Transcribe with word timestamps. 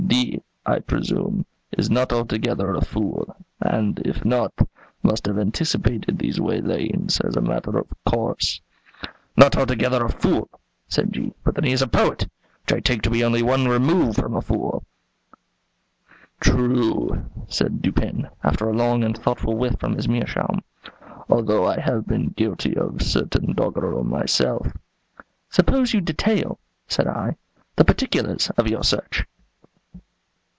"D, 0.07 0.43
I 0.65 0.79
presume, 0.79 1.45
is 1.77 1.89
not 1.89 2.11
altogether 2.11 2.75
a 2.75 2.81
fool, 2.83 3.33
and, 3.61 3.97
if 3.99 4.25
not, 4.25 4.51
must 5.01 5.25
have 5.25 5.39
anticipated 5.39 6.19
these 6.19 6.37
waylayings, 6.37 7.21
as 7.25 7.37
a 7.37 7.41
matter 7.41 7.77
of 7.77 7.87
course." 8.05 8.59
"Not 9.37 9.55
altogether 9.55 10.03
a 10.03 10.09
fool," 10.09 10.49
said 10.89 11.13
G, 11.13 11.33
"but 11.45 11.55
then 11.55 11.63
he 11.63 11.71
is 11.71 11.81
a 11.81 11.87
poet, 11.87 12.27
which 12.63 12.73
I 12.73 12.81
take 12.81 13.01
to 13.03 13.09
be 13.09 13.23
only 13.23 13.41
one 13.41 13.69
remove 13.69 14.17
from 14.17 14.35
a 14.35 14.41
fool." 14.41 14.83
"True," 16.41 17.23
said 17.47 17.81
Dupin, 17.81 18.27
after 18.43 18.67
a 18.69 18.73
long 18.75 19.05
and 19.05 19.17
thoughtful 19.17 19.55
whiff 19.55 19.77
from 19.79 19.95
his 19.95 20.09
meerschaum, 20.09 20.61
"although 21.29 21.65
I 21.65 21.79
have 21.79 22.05
been 22.05 22.31
guilty 22.35 22.75
of 22.75 23.01
certain 23.01 23.53
doggerel 23.53 24.03
myself." 24.03 24.67
"Suppose 25.49 25.93
you 25.93 26.01
detail," 26.01 26.59
said 26.89 27.07
I, 27.07 27.37
"the 27.77 27.85
particulars 27.85 28.49
of 28.57 28.67
your 28.67 28.83
search." 28.83 29.23